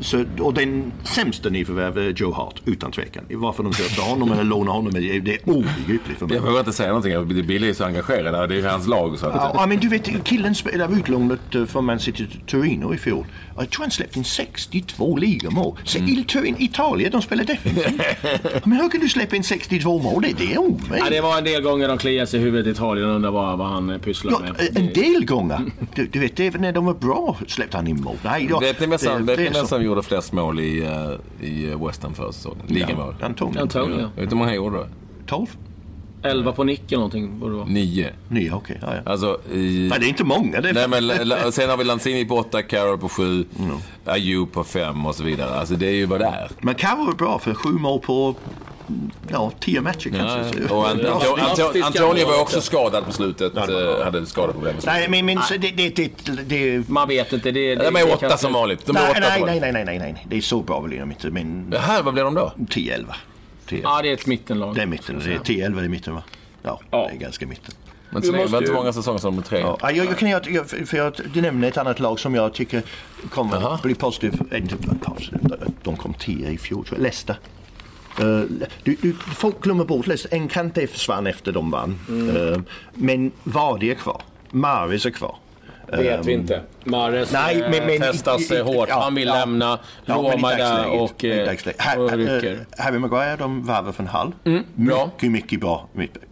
Så, 0.00 0.24
och 0.40 0.54
den 0.54 0.92
sämsta 1.02 1.48
nyförvärv 1.48 1.98
är 1.98 2.10
Joe 2.10 2.32
Hart, 2.32 2.62
utan 2.64 2.92
tvekan. 2.92 3.24
Varför 3.30 3.62
de 3.62 3.72
köpte 3.72 4.00
honom 4.02 4.32
eller 4.32 4.44
lånade 4.52 4.70
honom, 4.76 4.92
det 4.92 5.16
är, 5.16 5.20
det 5.20 5.34
är 5.34 5.40
obegripligt 5.50 6.18
för 6.18 6.26
mig. 6.26 6.36
Jag 6.36 6.42
vågar 6.42 6.58
inte 6.58 6.72
säga 6.72 6.88
någonting. 6.88 7.46
Billy 7.46 7.68
är 7.68 7.74
så 7.74 7.84
engagerad. 7.84 8.48
Det 8.48 8.56
är 8.58 8.68
hans 8.68 8.86
lag. 8.86 9.18
Så 9.18 9.26
att, 9.26 9.34
Ja, 9.34 9.50
ja, 9.54 9.66
men 9.66 9.78
du 9.80 9.88
vet, 9.88 10.24
killen 10.24 10.54
spelade 10.54 10.94
utlånet 10.94 11.54
eh, 11.54 11.64
från 11.64 11.84
Man 11.84 11.98
City 12.00 12.26
till 12.26 12.40
Torino 12.46 12.94
i 12.94 12.98
fjol. 12.98 13.26
Jag 13.56 13.70
tror 13.70 13.82
han 13.84 13.90
släppte 13.90 14.18
in 14.18 14.24
62 14.24 15.16
ligamål. 15.16 15.76
Så 15.84 15.98
Mm. 15.98 16.10
i 16.18 16.24
Turin, 16.24 16.56
Italien, 16.58 17.10
de 17.12 17.22
spelar 17.22 17.44
defensivt. 17.44 18.02
men 18.66 18.72
hur 18.80 18.88
kan 18.88 19.00
du 19.00 19.08
släppa 19.08 19.36
in 19.36 19.44
62 19.44 19.98
mål? 19.98 20.22
Det, 20.22 20.32
det 20.38 20.44
är 20.44 20.54
Ja, 20.54 20.60
omöjligt. 20.60 21.10
det 21.10 21.20
var 21.20 21.38
en 21.38 21.44
del 21.44 21.62
gånger 21.62 21.88
de 21.88 21.98
kliade 21.98 22.26
sig 22.26 22.40
i 22.40 22.42
huvudet 22.42 22.66
i 22.66 22.70
Italien 22.70 23.08
och 23.08 23.14
undrade 23.16 23.34
vad, 23.34 23.58
vad 23.58 23.68
han 23.68 23.90
eh, 23.90 23.98
pysslar 23.98 24.32
Ja, 24.32 24.38
med. 24.40 24.76
en 24.76 24.92
del 24.92 25.24
gånger. 25.24 25.60
Du, 25.94 26.06
du 26.06 26.18
vet, 26.18 26.40
även 26.40 26.60
när 26.60 26.72
de 26.72 26.84
var 26.84 26.94
bra 26.94 27.36
släppte 27.46 27.76
han 27.76 27.86
in 27.86 28.00
mål. 28.00 28.16
Nej, 28.24 28.46
ja, 28.50 28.58
vet 28.58 28.80
ni 28.80 28.86
vem 28.86 28.98
som, 28.98 29.12
det- 29.12 29.18
vet 29.18 29.36
det 29.36 29.42
ni 29.42 29.48
är 29.48 29.52
vem 29.52 29.62
så. 29.62 29.66
som 29.68 29.82
gjorde 29.84 30.02
flest 30.02 30.32
mål 30.32 30.60
i, 30.60 30.82
eh, 30.82 31.46
i 31.48 31.74
West 31.86 32.02
Ham 32.02 32.14
förra 32.14 32.32
säsongen? 32.32 32.62
Ligamål. 32.66 33.14
Antonio. 33.22 33.60
Antonio. 33.60 34.10
Jag 34.16 34.24
inte 34.24 34.34
hur 34.36 34.41
många 34.42 34.54
gjorde 34.54 34.76
då? 34.76 34.86
12? 35.26 35.46
11 36.24 36.52
på 36.52 36.64
nick 36.64 36.82
eller 36.92 36.96
någonting 36.96 37.38
borde 37.38 37.52
det 37.52 37.56
vara. 37.58 37.68
Nio. 37.68 38.10
Nio, 38.28 38.52
okej. 38.54 38.78
ja, 38.82 38.94
ja. 38.94 39.10
Alltså 39.10 39.40
i... 39.52 39.88
Nej, 39.90 40.00
det 40.00 40.06
är 40.06 40.08
inte 40.08 40.24
många. 40.24 40.60
Det 40.60 40.68
är 40.68 40.88
Nej, 40.88 40.88
men 40.88 41.52
sen 41.52 41.70
har 41.70 41.76
vi 41.76 41.84
Lanzini 41.84 42.24
på 42.24 42.36
åtta, 42.36 42.62
Carroll 42.62 42.98
på 42.98 43.08
sju, 43.08 43.44
Ayew 44.04 44.52
på 44.52 44.64
fem 44.64 45.06
och 45.06 45.14
så 45.14 45.22
vidare. 45.22 45.54
Alltså 45.54 45.74
det 45.74 45.86
är 45.86 45.94
ju 45.94 46.06
vad 46.06 46.20
det 46.20 46.26
är. 46.26 46.50
Men 46.60 46.74
Carro 46.74 47.10
är 47.10 47.14
bra 47.14 47.38
för 47.38 47.54
sju 47.54 47.68
mål 47.68 48.00
på 48.00 48.34
ja, 49.28 49.52
tio 49.60 49.80
matcher 49.80 50.10
Ja, 50.12 50.18
kanske. 50.18 50.68
Så- 50.68 50.74
och. 50.74 50.86
Anto- 50.86 51.36
Anto- 51.36 51.82
Antonio 51.84 52.26
var 52.26 52.40
också 52.40 52.60
skadad 52.60 53.04
på 53.06 53.12
slutet. 53.12 53.52
Ja, 53.56 53.62
eh, 53.98 54.04
hade 54.04 54.26
skadeproblem. 54.26 54.74
Nej, 54.86 55.08
men, 55.08 55.26
men 55.26 55.42
så 55.42 55.54
det, 55.56 55.70
det, 55.70 55.88
det, 55.96 56.10
det, 56.46 56.88
Man 56.88 57.08
vet 57.08 57.32
inte. 57.32 57.50
Det, 57.50 57.74
det, 57.74 57.84
De 57.84 57.96
är 57.96 58.12
åtta 58.14 58.36
som 58.36 58.52
vanligt. 58.52 58.86
De 58.86 58.96
är 58.96 59.00
nej, 59.00 59.10
åtta 59.10 59.20
nej, 59.20 59.60
nej, 59.60 59.60
nej, 59.60 59.72
nej, 59.72 59.84
nej, 59.84 59.98
nej. 60.12 60.26
Det 60.30 60.36
är 60.36 60.40
så 60.40 60.62
bra 60.62 60.80
blir 60.80 61.00
de 61.00 61.10
inte. 61.10 61.30
Men 61.30 61.72
Jaha, 61.72 62.02
vad 62.02 62.14
blir 62.14 62.24
de 62.24 62.34
då? 62.34 62.52
10-11. 62.56 63.04
10. 63.76 63.80
Ja, 63.82 64.02
det 64.02 64.08
är 64.08 64.14
ett 64.14 64.26
mittenlag. 64.26 64.74
Det 64.74 64.82
är 64.82 64.86
mitten. 64.86 65.18
Det 65.24 65.32
är 65.34 65.38
10-11 65.38 65.84
i 65.84 65.88
mitten 65.88 66.14
va? 66.14 66.22
Ja, 66.62 66.80
Ja. 66.90 67.06
det 67.10 67.14
är 67.16 67.18
ganska 67.18 67.46
mitten. 67.46 67.74
Men 68.10 68.22
det 68.22 68.32
måste 68.32 68.52
var 68.52 68.58
inte 68.58 68.70
ju- 68.70 68.76
många 68.76 68.92
säsonger 68.92 69.18
som 69.18 69.36
de 69.36 69.42
tre. 69.42 69.58
Ja, 69.60 69.78
jag, 69.82 69.96
jag 69.96 70.18
kan 70.18 70.30
jag, 70.30 70.50
jag, 70.50 70.68
för 70.88 70.96
jag, 70.96 71.12
du 71.34 71.40
nämnde 71.40 71.68
ett 71.68 71.76
annat 71.76 72.00
lag 72.00 72.20
som 72.20 72.34
jag 72.34 72.54
tycker 72.54 72.82
kommer 73.30 73.60
Jaha. 73.60 73.78
bli 73.82 73.94
positiv. 73.94 74.40
äh, 74.50 74.58
Inte 74.58 74.76
positiv. 75.00 75.38
De 75.82 75.96
kom 75.96 76.14
10 76.14 76.48
i 76.50 76.58
fjol 76.58 76.84
tror 76.84 76.98
jag. 76.98 77.02
Leicester. 77.02 77.36
Uh, 78.20 78.44
du, 78.82 78.96
du, 79.02 79.12
folk 79.36 79.60
glömmer 79.62 79.84
bort 79.84 80.06
Leicester. 80.06 80.36
Enkante 80.36 80.86
försvann 80.86 81.26
efter 81.26 81.52
de 81.52 81.70
vann. 81.70 81.98
Uh, 82.10 82.58
men 82.94 83.32
Vardy 83.44 83.90
är 83.90 83.94
kvar. 83.94 84.22
Marvis 84.50 85.06
är 85.06 85.10
kvar. 85.10 85.36
Vet 85.88 86.26
vi 86.26 86.32
inte. 86.32 86.62
Mares 86.84 87.32
Nej, 87.32 87.60
eh, 87.62 87.70
men- 87.70 87.86
men- 87.86 88.00
testas 88.00 88.50
i- 88.50 88.54
i- 88.54 88.58
eh, 88.58 88.64
hårt. 88.64 88.88
ja, 88.88 89.00
Han 89.02 89.14
vill 89.14 89.28
ja. 89.28 89.34
lämna. 89.34 89.78
Ja, 90.04 90.22
men 90.22 90.32
Roma 90.32 90.50
där 90.50 91.00
och, 91.00 91.24
eh, 91.24 91.46
dagsläget. 91.46 91.98
och 91.98 92.10
rycker. 92.12 92.66
Harry 92.78 92.98
Maguire, 92.98 93.36
de 93.36 93.62
varvar 93.66 93.92
från 93.92 94.06
Hull. 94.06 94.32
bra. 94.74 95.06
Mycket, 95.06 95.30
mycket 95.30 95.60
bra. 95.60 95.88
Mycket- 95.92 96.22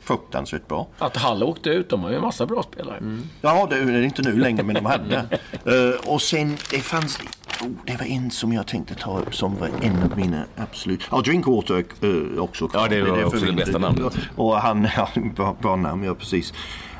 Fruktansvärt 0.00 0.68
bra. 0.68 0.86
Att 0.98 1.16
Hall 1.16 1.42
åkte 1.42 1.70
ut. 1.70 1.88
De 1.90 2.02
har 2.02 2.10
ju 2.10 2.16
en 2.16 2.22
massa 2.22 2.46
bra 2.46 2.62
spelare. 2.62 3.02
Ja, 3.40 3.66
det 3.70 3.76
är 3.76 4.02
inte 4.02 4.22
nu 4.22 4.38
längre, 4.38 4.62
men 4.62 4.74
de 4.74 4.84
hade. 4.86 5.24
Eh, 5.64 6.10
och 6.12 6.22
sen, 6.22 6.56
det 6.70 6.78
fanns... 6.78 7.18
Oh, 7.62 7.68
det 7.86 7.96
var 7.96 8.06
en 8.06 8.30
som 8.30 8.52
jag 8.52 8.66
tänkte 8.66 8.94
ta 8.94 9.18
upp 9.18 9.34
som 9.34 9.56
var 9.56 9.68
en 9.82 10.02
av 10.02 10.18
mina 10.18 10.42
absolut... 10.56 11.00
Ja, 11.10 11.20
Drinkwater 11.20 11.74
är 12.00 12.38
också. 12.40 12.68
Ja, 12.72 12.86
det 12.90 13.02
var 13.02 13.18
är 13.18 13.24
också 13.24 13.44
det 13.46 13.52
bästa 13.52 13.78
namnet. 13.78 14.12
Och 14.36 14.56
han, 14.60 14.88
ja, 14.96 15.08
bra, 15.36 15.56
bra 15.62 15.76
namn, 15.76 16.04
ja 16.04 16.14
precis. 16.14 16.52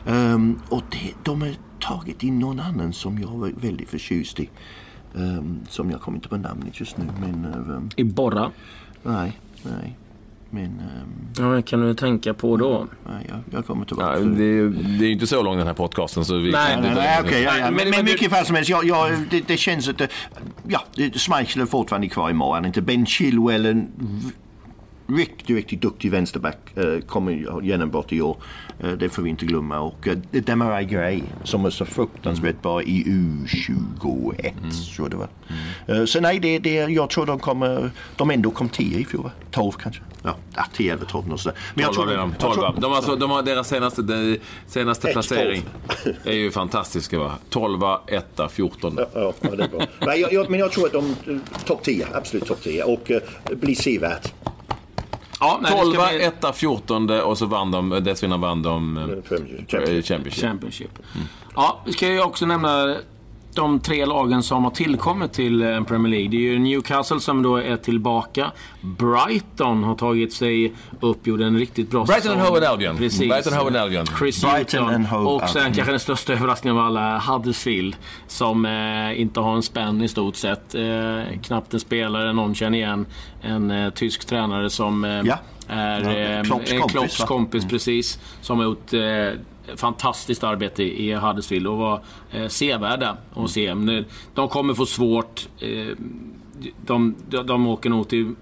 Ehm, 0.08 0.60
och 0.68 0.82
det, 0.90 1.12
de 1.24 1.42
har 1.42 1.48
tagit 1.80 2.22
in 2.22 2.38
någon 2.38 2.60
annan 2.60 2.92
som 2.92 3.18
jag 3.18 3.28
var 3.28 3.52
väldigt 3.60 3.88
förtjust 3.88 4.40
i. 4.40 4.50
Ehm, 5.16 5.60
som 5.68 5.90
jag 5.90 6.00
kommer 6.00 6.16
inte 6.18 6.28
på 6.28 6.36
namnet 6.36 6.80
just 6.80 6.96
nu, 6.98 7.04
men... 7.20 7.44
ehm, 7.44 7.90
I 7.96 8.04
Borra. 8.04 8.50
nej, 9.02 9.32
nej. 9.62 9.96
Men... 10.50 10.64
ehm, 10.64 11.54
Ja, 11.56 11.62
kan 11.62 11.80
du 11.80 11.94
tänka 11.94 12.34
på 12.34 12.56
då? 12.56 12.86
nej, 13.10 13.26
jag, 13.28 13.38
jag 13.50 13.66
kommer 13.66 13.84
tillbaka. 13.84 14.18
Ja, 14.18 14.24
det, 14.24 14.42
är, 14.44 14.46
ju- 14.46 14.70
det 14.98 15.04
är 15.06 15.10
inte 15.10 15.26
så 15.26 15.42
lång 15.42 15.58
den 15.58 15.66
här 15.66 15.74
podcasten 15.74 16.24
så 16.24 16.36
vi 16.38 16.50
Nej, 16.52 16.78
Nej, 16.82 16.94
nej, 16.94 17.18
okej, 17.24 17.42
ja, 17.42 17.58
ja. 17.58 17.64
Men- 17.64 17.74
Men, 17.74 17.90
men, 17.90 18.04
mycket 18.04 18.30
fall 18.32 18.46
som 18.46 18.54
helst. 18.56 18.70
Jag, 18.70 18.84
jag, 18.84 19.12
det, 19.30 19.48
det 19.48 19.56
känns 19.56 19.88
att 19.88 19.98
det, 19.98 20.08
ja, 20.68 20.84
det- 20.94 21.18
Schmeichel 21.18 21.62
är 21.62 21.66
fortfarande 21.66 22.08
kvar 22.08 22.30
i 22.30 22.32
morgon. 22.32 22.64
Inte 22.64 22.82
Ben 22.82 23.06
Chilwell. 23.06 23.66
en 23.66 23.88
riktigt, 25.08 25.56
riktigt 25.56 25.80
duktig 25.80 26.10
vänsterback 26.10 26.58
uh, 26.78 27.00
kommer 27.00 27.62
genombrott 27.62 28.12
i 28.12 28.20
år. 28.20 28.36
Uh, 28.84 28.92
det 28.92 29.08
får 29.08 29.22
vi 29.22 29.30
inte 29.30 29.46
glömma. 29.46 29.80
Och 29.80 30.06
uh, 30.06 30.16
Demarai 30.30 30.84
Gray 30.84 31.22
som 31.44 31.64
är 31.64 31.70
så 31.70 31.84
fruktansvärt 31.84 32.62
bra 32.62 32.82
i 32.82 33.04
U21 33.04 34.52
mm. 34.58 34.70
tror 34.96 35.08
det 35.08 35.16
var. 35.16 35.28
Mm. 35.88 36.00
Uh, 36.00 36.06
så 36.06 36.20
nej, 36.20 36.38
det, 36.38 36.58
det, 36.58 36.74
jag 36.74 37.10
tror 37.10 37.26
de 37.26 37.38
kommer, 37.38 37.90
de 38.16 38.30
ändå 38.30 38.50
kom 38.50 38.68
10 38.68 38.98
i 38.98 39.04
fjol 39.04 39.22
va? 39.22 39.30
12 39.50 39.72
kanske. 39.72 40.02
Ja, 40.22 40.64
10, 40.72 40.92
11, 40.92 41.04
12 41.04 41.24
någonstans. 41.24 41.56
Men 41.74 41.84
jag 41.84 41.94
tror, 41.94 42.06
de, 42.06 42.34
12, 42.38 42.54
tror, 42.54 42.80
de, 42.80 42.92
alltså, 42.92 43.16
de 43.16 43.30
har 43.30 43.42
deras 43.42 43.68
senaste, 43.68 44.02
de, 44.02 44.38
senaste 44.66 45.12
placering 45.12 45.62
är 46.24 46.32
ju 46.32 46.50
fantastisk. 46.50 47.12
Va? 47.12 47.32
12, 47.50 47.80
1, 48.06 48.40
14. 48.50 48.98
Ja, 48.98 49.06
ja, 49.14 49.50
det 49.56 49.64
är 49.64 49.68
bra. 49.68 49.86
nej, 49.98 50.20
jag, 50.20 50.32
jag, 50.32 50.50
men 50.50 50.60
jag 50.60 50.72
tror 50.72 50.86
att 50.86 50.92
de 50.92 51.14
topp 51.64 51.82
10, 51.82 52.06
absolut 52.12 52.46
topp 52.46 52.62
10 52.62 52.84
och 52.84 53.10
uh, 53.10 53.18
blir 53.56 53.74
sevärt. 53.74 54.32
Ja, 55.40 55.60
12, 55.68 55.90
bli... 55.90 56.24
1, 56.24 56.44
14 56.54 57.10
och 57.10 57.38
så 57.38 57.46
vann 57.46 57.70
de, 57.70 57.90
dessförinnan 57.90 58.40
vann 58.40 58.62
de 58.62 58.96
eh, 58.96 59.04
Championship. 59.66 60.34
Championship. 60.34 60.98
Mm. 61.14 61.26
Ja, 61.54 61.80
vi 61.86 61.92
ska 61.92 62.08
ju 62.08 62.22
också 62.22 62.46
nämna 62.46 62.96
de 63.56 63.80
tre 63.80 64.06
lagen 64.06 64.42
som 64.42 64.64
har 64.64 64.70
tillkommit 64.70 65.32
till 65.32 65.62
eh, 65.62 65.84
Premier 65.84 66.10
League. 66.10 66.28
Det 66.28 66.36
är 66.36 66.40
ju 66.40 66.58
Newcastle 66.58 67.20
som 67.20 67.42
då 67.42 67.56
är 67.56 67.76
tillbaka. 67.76 68.52
Brighton 68.80 69.84
har 69.84 69.94
tagit 69.94 70.32
sig 70.32 70.74
upp, 71.00 71.26
gjorde 71.26 71.44
en 71.44 71.58
riktigt 71.58 71.90
bra 71.90 72.04
Brighton 72.04 72.32
and 72.32 72.40
Hove 72.40 72.68
Albion. 72.68 72.96
Precis. 72.96 73.18
Brighton 73.28 73.52
and 73.52 73.62
Hove 73.62 73.80
Albion. 73.80 74.06
Chris 74.18 74.44
Brighton 74.44 74.94
and 74.94 75.06
Hove 75.06 75.26
Och 75.26 75.48
sen 75.48 75.74
kanske 75.74 75.92
den 75.92 76.00
största 76.00 76.32
överraskningen 76.32 76.78
av 76.78 76.86
alla, 76.86 77.18
Huddersfield. 77.18 77.96
Som 78.26 78.64
eh, 78.64 79.20
inte 79.20 79.40
har 79.40 79.56
en 79.56 79.62
spänn 79.62 80.02
i 80.02 80.08
stort 80.08 80.36
sett. 80.36 80.74
Eh, 80.74 81.40
knappt 81.42 81.74
en 81.74 81.80
spelare 81.80 82.32
någon 82.32 82.54
känner 82.54 82.78
igen. 82.78 83.06
En 83.42 83.70
eh, 83.70 83.90
tysk 83.90 84.24
tränare 84.24 84.70
som 84.70 85.04
eh, 85.04 85.20
ja. 85.24 85.38
Är 85.68 86.44
Klopps 86.44 86.70
kompis, 86.70 86.92
Klopps 86.92 87.24
kompis 87.24 87.62
mm. 87.62 87.70
precis. 87.70 88.18
Som 88.40 88.58
har 88.58 88.64
gjort 88.64 88.92
fantastiskt 89.74 90.44
arbete 90.44 90.82
i 90.82 91.14
Huddersfield 91.14 91.66
och 91.66 91.76
var 91.76 92.00
eh, 92.30 92.48
sevärda 92.48 93.16
att 93.34 93.50
se. 93.50 93.74
Men 93.74 94.04
de 94.34 94.48
kommer 94.48 94.74
få 94.74 94.86
svårt. 94.86 95.48
Eh, 95.60 95.96
de, 96.86 97.14
de, 97.28 97.46
de 97.46 97.66
åker 97.66 97.90
nog 97.90 98.08
till 98.08 98.34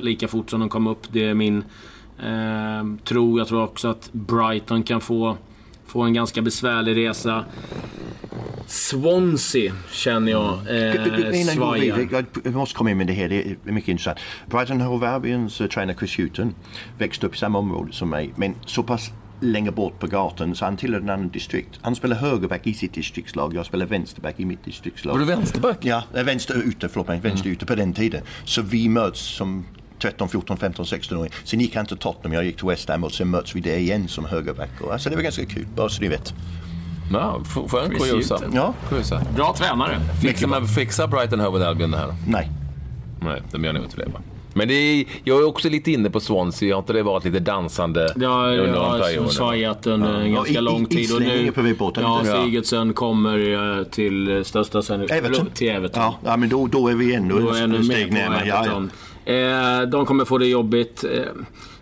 lika 0.00 0.28
fort 0.28 0.50
som 0.50 0.60
de 0.60 0.68
kom 0.68 0.86
upp. 0.86 1.12
Det 1.12 1.26
är 1.26 1.34
min 1.34 1.64
eh, 2.22 3.04
tro. 3.04 3.38
Jag 3.38 3.48
tror 3.48 3.62
också 3.62 3.88
att 3.88 4.12
Brighton 4.12 4.82
kan 4.82 5.00
få, 5.00 5.36
få 5.90 6.02
en 6.02 6.14
ganska 6.14 6.42
besvärlig 6.42 6.96
resa. 6.96 7.44
Swansea 8.66 9.72
känner 9.90 10.32
jag 10.32 10.52
eh, 10.52 11.44
svajar. 11.44 12.24
Jag 12.44 12.54
måste 12.54 12.74
komma 12.74 12.90
in 12.90 12.98
med 12.98 13.06
det 13.06 13.12
här, 13.12 13.28
det 13.28 13.42
är 13.66 13.72
mycket 13.72 13.88
intressant. 13.88 14.18
Brighton 14.50 14.80
Hove 14.80 15.08
Albions 15.08 15.60
uh, 15.60 15.66
tränare 15.66 15.96
Chris 15.98 16.18
Hutton 16.18 16.54
växte 16.98 17.26
upp 17.26 17.34
i 17.34 17.38
samma 17.38 17.58
område 17.58 17.92
som 17.92 18.10
mig, 18.10 18.32
men 18.36 18.54
så 18.66 18.82
pass 18.82 19.10
längre 19.40 19.72
bort 19.72 19.98
på 19.98 20.06
gatan 20.06 20.54
så 20.54 20.64
han 20.64 20.76
tillhör 20.76 21.00
en 21.00 21.10
annan 21.10 21.28
distrikt. 21.28 21.78
Han 21.82 21.96
spelar 21.96 22.16
högerback 22.16 22.66
i 22.66 22.74
sitt 22.74 22.94
distriktslag, 22.94 23.54
jag 23.54 23.66
spelar 23.66 23.86
vänsterback 23.86 24.40
i 24.40 24.44
mitt 24.44 24.64
distriktslag. 24.64 25.12
Var 25.12 25.18
du 25.18 25.26
vänsterback? 25.26 25.78
Ja, 25.80 26.02
vänster 26.12 26.54
ute, 26.54 26.88
förlåt 26.88 27.08
mig, 27.08 27.20
vänster 27.20 27.46
mm. 27.46 27.52
ute 27.52 27.66
på 27.66 27.74
den 27.74 27.92
tiden. 27.92 28.22
Så 28.44 28.62
vi 28.62 28.88
möts 28.88 29.20
som 29.20 29.64
13, 30.00 30.28
14, 30.28 30.56
15, 30.56 30.84
16-åring. 30.84 31.32
Sen 31.44 31.60
gick 31.60 31.76
han 31.76 31.86
till 31.86 31.96
Tottenham, 31.96 32.32
jag 32.32 32.44
gick 32.44 32.56
till 32.56 32.66
West 32.66 32.88
Ham 32.88 33.04
och 33.04 33.12
sen 33.12 33.30
möts 33.30 33.56
vi 33.56 33.60
där 33.60 33.76
igen 33.76 34.08
som 34.08 34.24
högerback. 34.24 34.70
Alltså 34.90 35.10
det 35.10 35.16
var 35.16 35.22
ganska 35.22 35.46
kul, 35.46 35.66
bara 35.76 35.88
så 35.88 36.02
ni 36.02 36.08
vet. 36.08 36.34
Ja, 37.12 37.40
skön 37.68 37.90
kuriosa. 37.90 38.40
Ja. 38.54 38.74
Bra 39.36 39.54
tränare. 39.58 40.00
Fixar, 40.22 40.66
fixar 40.66 41.06
Brighton 41.06 41.40
Hove 41.40 41.66
Albion 41.66 41.90
det 41.90 41.98
här? 41.98 42.14
Nej. 42.28 42.50
Nej, 43.22 43.42
de 43.52 43.64
gör 43.64 43.72
nog 43.72 43.84
inte 43.84 43.96
det 43.96 44.06
va? 44.06 44.20
Men 44.54 44.68
det 44.68 44.74
är, 44.74 45.04
jag 45.24 45.40
är 45.40 45.46
också 45.46 45.68
lite 45.68 45.90
inne 45.90 46.10
på 46.10 46.20
Swansea. 46.20 46.74
Har 46.74 46.78
inte 46.80 46.92
det 46.92 47.02
varit 47.02 47.24
lite 47.24 47.38
dansande 47.38 48.12
ja, 48.16 48.46
under 48.46 48.94
en 48.94 49.00
period? 49.00 49.26
Ja, 49.26 49.28
svajat 49.28 49.86
under 49.86 50.26
ja. 50.26 50.34
ganska 50.34 50.52
ja, 50.52 50.60
lång 50.60 50.86
tid. 50.86 51.14
Och 51.14 51.22
nu, 51.22 51.52
ja, 51.94 52.24
Sigurdsson 52.24 52.92
kommer 52.92 53.78
eh, 53.78 53.84
till 53.84 54.44
största 54.44 54.82
sen, 54.82 55.00
Everton. 55.10 55.46
till 55.54 55.68
Everton. 55.68 56.02
Ja, 56.02 56.18
ja, 56.24 56.36
men 56.36 56.48
då, 56.48 56.66
då 56.66 56.88
är 56.88 56.94
vi 56.94 57.14
ännu 57.14 57.40
då 57.40 57.50
ett 57.50 57.84
steg 57.84 58.12
närmare. 58.12 58.46
Ja, 58.46 58.66
ja. 58.66 58.82
Eh, 59.30 59.82
de 59.82 60.06
kommer 60.06 60.24
få 60.24 60.38
det 60.38 60.46
jobbigt. 60.46 61.04
Eh, 61.04 61.22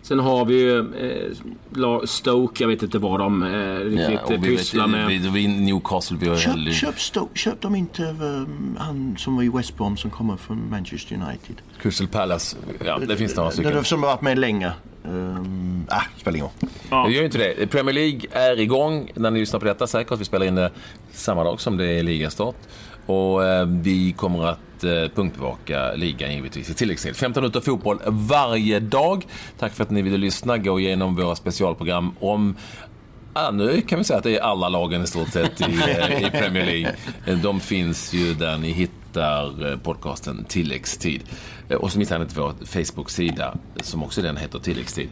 Sen 0.09 0.19
har 0.19 0.45
vi 0.45 0.53
ju 0.53 0.79
eh, 0.79 2.05
Stoke, 2.05 2.63
jag 2.63 2.67
vet 2.67 2.83
inte 2.83 2.99
vad 2.99 3.19
de 3.19 3.43
eh, 3.43 3.75
riktigt 3.75 4.19
ja, 4.29 4.37
pysslar 4.41 4.87
med. 4.87 5.07
Vi, 5.07 5.17
vi, 5.17 5.47
Newcastle, 5.47 6.17
vi 6.17 6.27
har 6.29 6.37
köp, 6.37 6.51
heller... 6.51 6.71
köp, 6.71 6.99
Stoke, 6.99 7.39
köp 7.39 7.61
dem 7.61 7.75
inte 7.75 8.03
um, 8.03 8.77
han 8.79 9.15
som 9.17 9.35
var 9.35 9.43
i 9.43 9.49
West 9.49 9.77
Brom 9.77 9.97
som 9.97 10.11
kommer 10.11 10.37
från 10.37 10.69
Manchester 10.69 11.15
United. 11.15 11.55
Crystal 11.81 12.07
Palace, 12.07 12.57
ja 12.85 12.99
det 13.07 13.17
finns 13.17 13.35
några 13.35 13.51
stycken. 13.51 13.83
Som 13.83 14.03
har 14.03 14.09
varit 14.09 14.21
med 14.21 14.39
länge. 14.39 14.71
Um, 15.09 15.85
ah, 15.89 16.01
spelar 16.17 16.37
ingen 16.37 16.49
roll. 16.61 16.69
Ja. 16.89 17.05
Det 17.07 17.13
gör 17.13 17.23
inte 17.23 17.37
det. 17.37 17.67
Premier 17.67 17.93
League 17.93 18.21
är 18.31 18.59
igång 18.59 19.11
när 19.15 19.31
ni 19.31 19.39
lyssnar 19.39 19.59
på 19.59 19.65
detta 19.65 19.87
säkert. 19.87 20.19
Vi 20.19 20.25
spelar 20.25 20.45
in 20.45 20.55
det 20.55 20.71
samma 21.11 21.43
dag 21.43 21.61
som 21.61 21.77
det 21.77 21.85
är 21.85 22.03
ligastart. 22.03 22.55
Och 23.05 23.45
eh, 23.45 23.65
vi 23.65 24.11
kommer 24.11 24.45
att 24.45 24.83
eh, 24.83 25.15
punktbevaka 25.15 25.93
ligan 25.93 26.33
givetvis 26.33 26.69
i 26.69 26.73
tilläggstid. 26.73 27.15
15 27.15 27.43
minuter 27.43 27.59
fotboll 27.59 27.99
varje 28.05 28.79
dag. 28.79 29.25
Tack 29.59 29.73
för 29.73 29.83
att 29.83 29.89
ni 29.89 30.01
ville 30.01 30.17
lyssna. 30.17 30.57
Gå 30.57 30.79
igenom 30.79 31.15
våra 31.15 31.35
specialprogram 31.35 32.15
om 32.19 32.55
Ja, 33.33 33.51
nu 33.51 33.81
kan 33.81 33.97
vi 33.97 34.03
säga 34.03 34.17
att 34.17 34.23
det 34.23 34.37
är 34.37 34.41
alla 34.41 34.69
lagen 34.69 35.03
i 35.03 35.07
stort 35.07 35.29
sett 35.29 35.61
i, 35.61 35.63
eh, 35.63 36.27
i 36.27 36.31
Premier 36.31 36.65
League. 36.65 36.95
De 37.43 37.59
finns 37.59 38.13
ju 38.13 38.33
där 38.33 38.57
ni 38.57 38.71
hittar 38.71 38.98
eh, 39.17 39.79
podcasten 39.83 40.45
Tilläggstid. 40.45 41.21
Eh, 41.69 41.77
och 41.77 41.91
så 41.91 41.99
missar 41.99 42.17
ni 42.19 42.23
inte 42.23 42.39
vår 42.39 42.53
Facebook-sida 42.65 43.57
som 43.81 44.03
också 44.03 44.21
den 44.21 44.37
heter 44.37 44.59
Tilläggstid. 44.59 45.09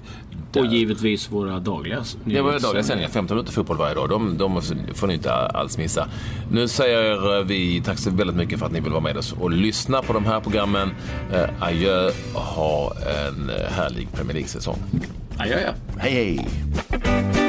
Där... 0.51 0.62
Och 0.62 0.68
givetvis 0.68 1.32
våra 1.32 1.60
dagliga 1.60 2.04
Ja, 2.25 2.44
våra 2.44 2.60
dagliga 2.60 2.84
sändningar. 2.84 3.10
15 3.10 3.38
minuter 3.38 3.54
fotboll 3.54 3.77
varje 3.77 3.96
dag. 3.96 4.10
De, 4.10 4.38
de 4.38 4.62
får 4.94 5.08
ni 5.08 5.13
inte 5.13 5.34
alls 5.34 5.77
missa. 5.77 6.08
Nu 6.51 6.68
säger 6.68 7.44
vi 7.44 7.82
tack 7.86 8.00
så 8.00 8.10
väldigt 8.10 8.36
mycket 8.36 8.60
för 8.60 8.66
att 8.66 8.72
ni 8.72 8.80
vill 8.80 8.92
vara 8.92 9.04
med 9.04 9.18
oss 9.18 9.36
och 9.39 9.51
lyssna 9.51 10.01
på 10.01 10.13
de 10.13 10.25
här 10.25 10.39
programmen. 10.39 10.89
Adjö. 11.60 12.12
Ha 12.34 12.94
en 13.36 13.51
härlig 13.70 14.12
Premier 14.13 14.34
League-säsong. 14.34 14.77
Adjö, 15.38 15.60
ja. 15.60 15.72
Hej, 15.98 16.13
hej. 16.13 17.47